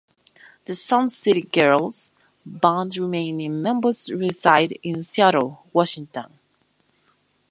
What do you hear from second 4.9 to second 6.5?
Seattle, Washington.